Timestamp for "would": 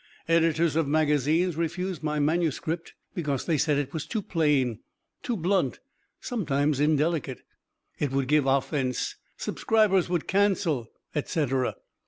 8.11-8.27, 10.09-10.27